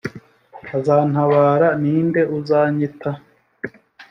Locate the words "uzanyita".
2.37-3.11